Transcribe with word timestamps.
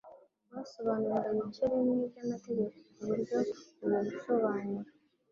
basobanuraga 0.53 1.27
ibice 1.35 1.63
bimwe 1.73 2.03
by'amategeko 2.11 2.75
ku 2.93 3.01
buryo 3.09 3.37
ubwo 3.81 3.97
busobanuro 4.05 4.89